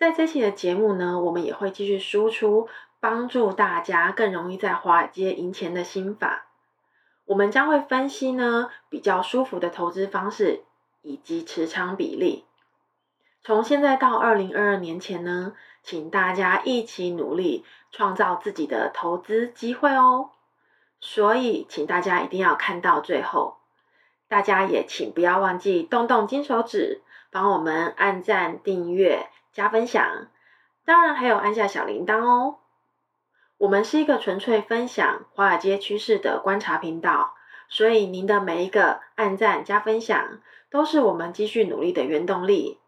[0.00, 6.46] 在这期的节目呢，我们也会继续输出帮助大家更容易在华尔街赢钱的心法。
[7.26, 10.62] 我们将会分析呢比较舒服的投资方式
[11.02, 12.46] 以及持仓比例。
[13.42, 15.52] 从现在到二零二二年前呢，
[15.82, 20.30] 请大家一起努力，创造自己的投资机会哦。
[20.98, 23.58] 所以，请大家一定要看到最后。
[24.28, 30.28] 大家也请不要忘记动动金手指，帮我们按赞、订阅、加分享，
[30.84, 32.56] 当然还有按下小铃铛哦。
[33.58, 37.34] 我们是一个纯粹分享华尔街趋势的观察频道，
[37.68, 40.40] 所以您的每一个按赞加分享，
[40.70, 42.80] 都是我们继续努力的原动力。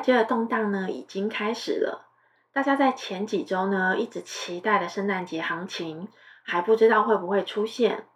[0.00, 2.06] 这个动荡呢，已经开始了。
[2.52, 6.08] 大家在前几周呢，一直期待的圣诞节行情，
[6.42, 8.06] 还不知道会不会出现。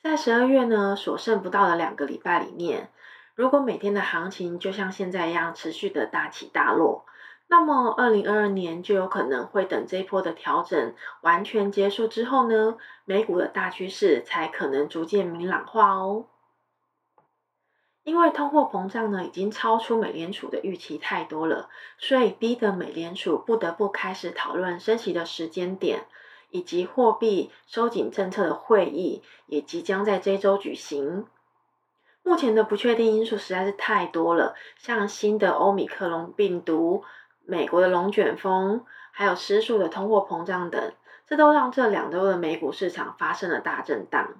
[0.00, 2.90] 在十二月呢，所剩不到的两个礼拜里面，
[3.34, 7.04] 如果每天的行情就像现在一样持续的大起大落，
[7.48, 16.26] 那么二零二二年就有可能会等这一波的调整完全结束之后呢，美股的大趋势才可能逐渐明朗化哦。
[18.04, 26.04] 因为通货膨胀呢，已经超出美联储的预期太多了，所以逼得美联储不得不开始讨论升息的时间点，
[26.50, 31.24] 以及货币收紧政策的会议也即将在这周举行。
[32.22, 37.02] 目前的不确定因素实在是太多了，像新的欧米克隆病毒、
[37.46, 40.92] 美国的龙卷风，还有失速的通货膨胀等，
[41.26, 44.34] 这都让这两周的美股市场发生了大震荡。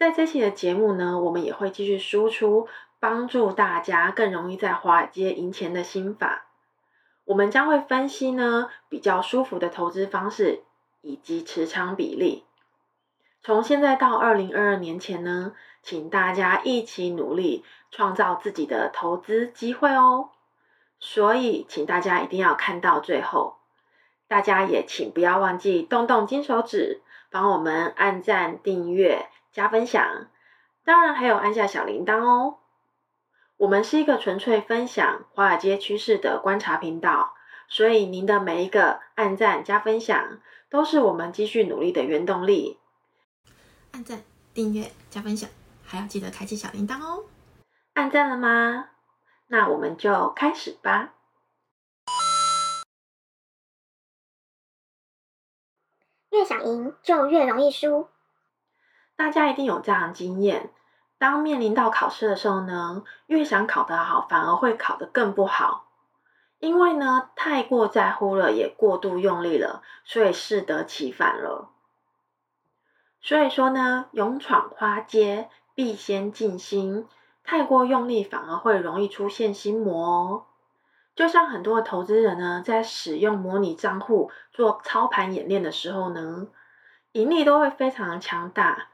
[0.00, 2.66] 在这期的节目呢，我们也会继续输出
[3.00, 6.46] 帮助大家更容易在华尔街赢钱的心法。
[7.26, 10.62] 我们将会分析呢比较舒服的投资方式
[11.02, 12.44] 以及持仓比例。
[13.42, 15.52] 从现在到二零二二年前呢，
[15.82, 20.30] 请大家一起努力，创造自己的投资机会哦。
[20.98, 23.58] 所以，请大家一定要看到最后。
[24.26, 29.28] 大家也请不要忘记动动金手指，帮我们按赞、订阅。
[29.52, 30.28] 加分享，
[30.84, 32.58] 当然还有按下小铃铛哦。
[33.56, 37.34] 我们是一个纯粹分享华尔街趋势的观察频道，
[37.68, 40.40] 所以您的每一个按赞加分享，
[40.70, 42.78] 都是我们继续努力的原动力。
[43.92, 44.22] 按赞、
[44.54, 45.50] 订阅、加分享，
[45.84, 47.24] 还要记得开启小铃铛哦。
[47.94, 48.88] 按赞了吗？
[49.48, 51.12] 那我们就开始吧。
[56.30, 58.08] 越想赢，就越容易输。
[59.20, 60.70] 大家一定有这样的经验，
[61.18, 65.90] 当面临到考试的时候呢，越想考得好，反而会考得更不好，
[66.58, 71.68] 因为呢，太过在乎了，也过度用力了，所以适得其反了。
[73.20, 77.06] 所以说呢，勇闯花街必先静心，
[77.44, 80.46] 太过用力反而会容易出现心魔哦。
[81.14, 86.46] 就像很多投资人呢，在使用模拟账户做操盘演练的时候呢，
[87.12, 88.86] 盈利都会非常的强大。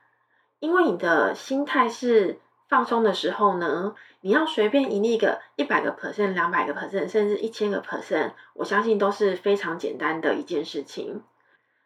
[0.59, 11.22] 因为你的心态是放松的时候呢，你要随便盈利个一百个 percent、两百个 percent，甚至一千个 percent，我相信都是非常简单的一件事情。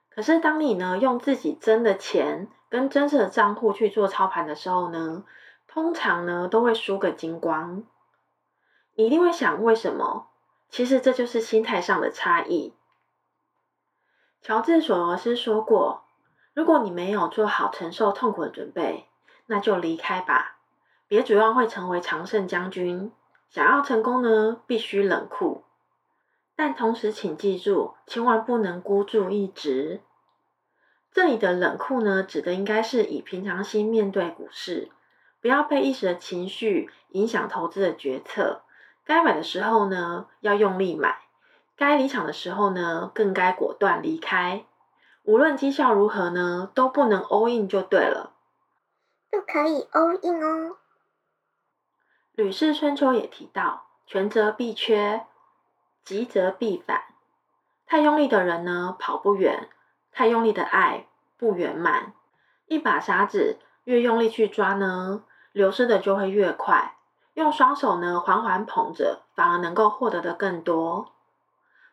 [0.08, 5.24] 可是当你呢用自己真的钱跟真实的账户去做操盘的时候呢，
[5.66, 7.82] 通常呢都会输个精光。
[8.94, 10.28] 你一定会想，为什么？
[10.68, 12.74] 其实这就是心态上的差异。
[14.40, 16.04] 乔治·索罗斯说过。
[16.52, 19.06] 如果你没有做好承受痛苦的准备，
[19.46, 20.58] 那就离开吧，
[21.06, 23.12] 别指望会成为常胜将军。
[23.48, 25.64] 想要成功呢，必须冷酷，
[26.54, 30.00] 但同时请记住，千万不能孤注一掷。
[31.12, 34.90] 这里的冷酷呢，指的应该是以平常心面对股市，
[35.40, 38.62] 不要被一时的情绪影响投资的决策。
[39.04, 41.10] 该买的时候呢，要用力买；
[41.76, 44.64] 该离场的时候呢，更该果断离开。
[45.24, 48.32] 无论绩效如何呢，都不能 all in 就对了。
[49.30, 50.76] 不可以 all in 哦。
[52.32, 55.26] 吕氏春秋也提到，权则必缺，
[56.02, 57.02] 急则必反。
[57.86, 59.68] 太用力的人呢，跑不远；
[60.10, 61.06] 太用力的爱
[61.36, 62.14] 不圆满。
[62.66, 66.96] 一把沙子越用力去抓呢，流失的就会越快。
[67.34, 71.12] 用双手呢，缓缓捧着，反而能够获得的更多。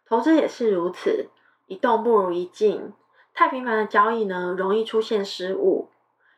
[0.06, 1.30] 投资也是如此。
[1.66, 2.94] 一动不如一静，
[3.38, 5.92] 太频繁的交易呢，容易出现失误，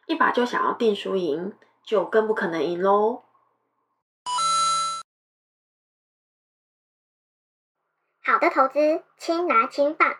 [0.06, 3.24] 一把就想要定输赢，就更不可能赢喽。
[8.22, 10.18] 好的投资，轻拿轻放。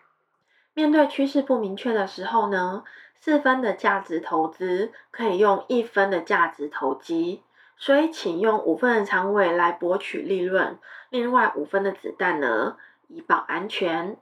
[0.72, 2.82] 面对趋势不明确的时候呢，
[3.14, 7.42] 四分的价值投资可以用一分的价值投机，
[7.76, 10.78] 所以请用五分的仓位来博取利润，
[11.10, 12.78] 另外五分的子弹呢，
[13.08, 14.16] 以保安全。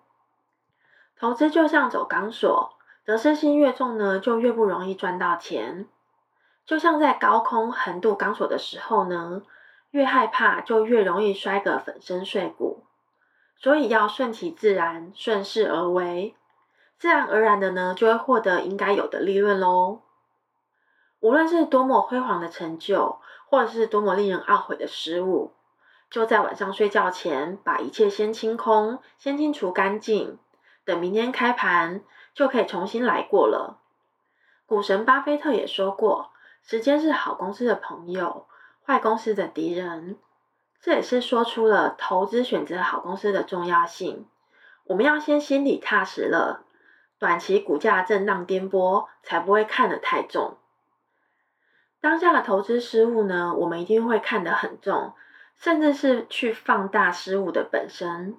[1.19, 2.75] 投资就像走钢索，
[3.05, 5.89] 得失心越重呢，就越不容易赚到钱。
[6.65, 9.43] 就像在高空横渡钢索的时候呢，
[9.91, 12.85] 越害怕就越容易摔个粉身碎骨。
[13.57, 16.37] 所以要顺其自然，顺势而为。
[16.97, 20.03] 自然而然的呢，就会获得应该有的利润喽。
[21.19, 23.19] 无论是多么辉煌的成就，
[23.49, 25.53] 或者是多么令人懊悔的失误，
[26.09, 30.39] 就在晚上睡觉前，把一切先清空，先清除干净，
[30.89, 32.01] 等明天开盘
[32.33, 33.79] 就可以重新来过了。
[34.65, 36.31] 股神巴菲特也说过，
[36.63, 38.47] 时间是好公司的朋友，
[38.87, 40.17] 坏公司的敌人。
[40.81, 44.25] 这也是说出了投资选择好公司的重要性。
[44.85, 46.65] 我们要先心里踏实了。
[47.19, 50.57] 短期股价震荡颠簸，才不会看得太重。
[52.01, 55.13] 当下的投资失误呢，我们一定会看得很重，
[55.59, 58.39] 甚至是去放大失误的本身。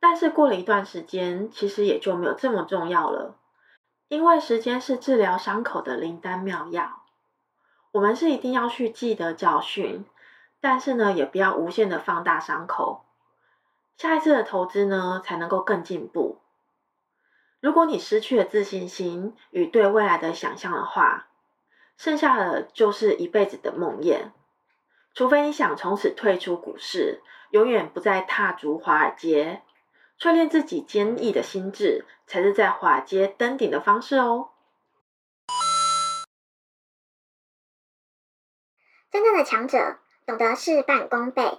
[0.00, 3.36] 但是过了一段时间，其实也就没有这么重要了，
[4.08, 7.02] 因为时间是治疗伤口的灵丹妙药。
[7.92, 10.04] 我们是一定要去记得教训，
[10.60, 13.04] 但是呢，也不要无限的放大伤口。
[13.96, 16.38] 下一次的投资呢，才能够更进步。
[17.60, 21.26] 如果你失去了自信心与对未来的想象的话，
[21.98, 24.30] 剩下的就是一辈子的梦魇。
[25.12, 27.20] 除非你想从此退出股市，
[27.50, 29.60] 永远不再踏足华尔街，
[30.20, 34.50] 淬炼自己坚毅的心智，才是在华街登顶的方式哦。
[39.10, 41.58] 真正的强者懂得事半功倍，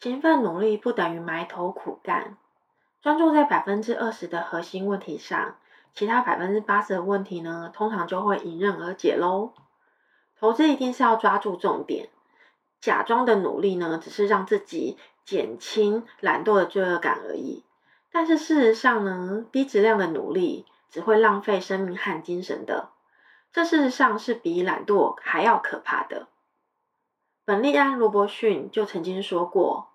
[0.00, 2.36] 勤奋努力不等于埋头苦干。
[3.00, 5.58] 专注在百分之二十的核心问题上，
[5.94, 9.54] 其他百分之八十的问题呢，通常就会迎刃而解喽。
[10.40, 12.10] 投资一定是要抓住重点，
[12.80, 17.64] 假装的努力呢，只是让自己减轻懒惰的罪恶感而已。
[18.10, 22.90] 但是事实上呢，低质量的努力只会浪费生命和精神的，
[23.52, 26.28] 这事实上是比懒惰还要可怕的。
[27.44, 29.88] 本利安·罗伯逊就曾经说过。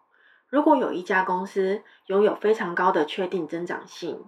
[0.50, 4.26] 如果有一家公司拥有非常高的确定增长性，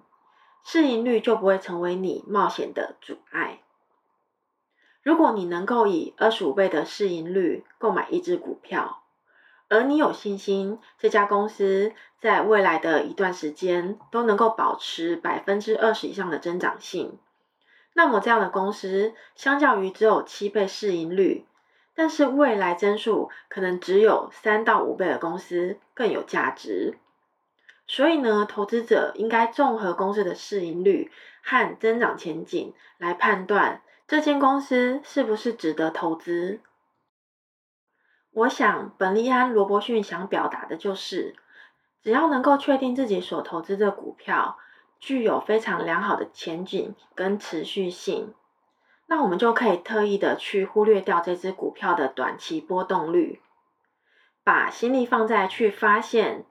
[0.65, 3.61] 市盈率就不会成为你冒险的阻碍。
[5.01, 8.98] 如果你能够以二十五倍的市盈率购买一只股票，
[9.69, 17.17] 而你有信心这家公司在未来的一段时间都能够保持百分之二十以上的增长性，
[17.93, 21.45] 那么这样的公司相较于只有七倍市盈率，
[21.93, 26.97] 但是未来增速可能只有三到五倍的公司更有价值，
[27.87, 31.11] 所以呢，投资者应该综合公司的市盈率
[31.41, 36.59] 和增长前景来判断这间公司是不是值得投资。
[38.31, 41.35] 我想，本利安·罗伯逊想表达的就是，
[42.01, 44.57] 只要能够确定自己所投资的股票
[44.99, 48.33] 具有非常良好的前景跟持续性。
[49.07, 53.41] 那我们就可以特意的去忽略掉这只股票的短期波动率，
[54.43, 56.45] 把心力放在去发现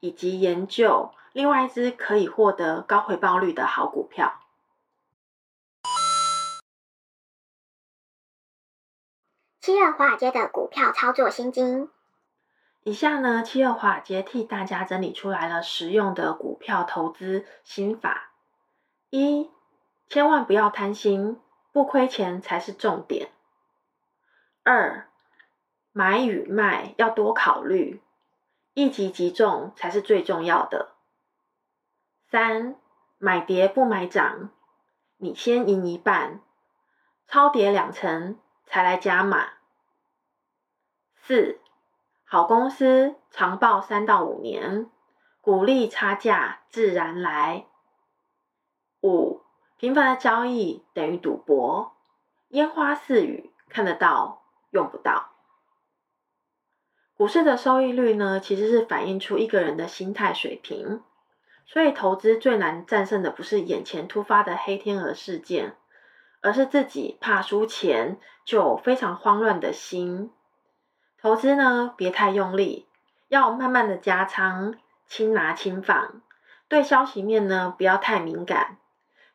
[0.00, 4.41] 以及研究另外一只可以获得高回报率的好股票。
[9.62, 11.88] 七二华尔街的股票操作心经。
[12.82, 18.32] 以下呢，七二华尔街替大家整理出来了实用的股票投资心法：
[19.10, 19.52] 一，
[20.08, 21.40] 千万不要贪心。
[21.70, 23.30] 不亏钱才是重点。
[24.64, 25.08] 二，
[25.92, 28.02] 买与卖要多考虑，
[28.74, 30.90] 一击即中才是最重要的。
[32.28, 32.74] 三，
[33.16, 34.50] 买跌不买涨，
[35.18, 36.40] 你先赢一半，
[37.28, 38.36] 超跌两成
[38.72, 39.48] 才来加码。
[41.14, 41.60] 四，
[42.24, 44.90] 好公司长报三到五年，
[45.42, 47.66] 股利差价自然来。
[49.02, 49.42] 五。
[49.76, 51.94] 频繁的交易等于赌博，
[52.48, 55.32] 烟花似雨，看得到用不到。
[57.12, 61.02] 股市的收益率呢，其实是反映出一个人的心态水平。
[61.66, 65.76] 所以投资最难战胜的不是眼前突发的黑天鹅事件，
[66.42, 70.30] 而是自己怕输钱就非常慌乱的心。
[71.18, 72.86] 投资呢，别太用力，
[73.28, 74.74] 要慢慢的加仓，
[75.06, 76.20] 轻拿轻放。
[76.68, 78.78] 对消息面呢，不要太敏感，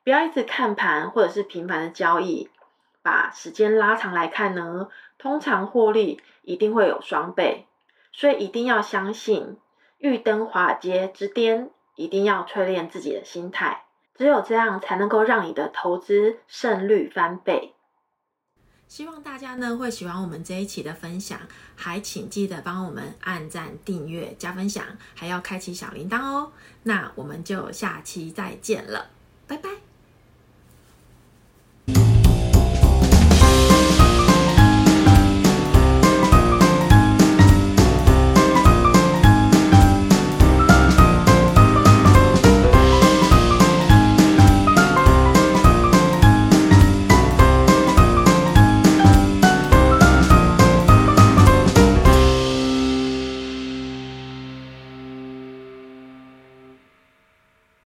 [0.04, 2.50] 不要一直看盘或者是频繁的交易，
[3.02, 7.68] 把时间拉长来看呢，通常获利一定会有双倍，
[8.12, 9.58] 所以一定要相信，
[10.00, 13.86] 欲登华尔街之巅，一定要淬炼自己的心态，
[14.18, 17.74] 只有这样才能够让你的投资胜率翻倍。
[18.88, 21.40] 希望大家呢会喜欢我们这一期的分享，
[21.76, 26.52] 还请记得帮我们按赞、订阅、加分享，还要开启小铃铛哦。
[26.84, 29.10] 那我们就下期再见了，
[29.46, 29.87] 拜拜。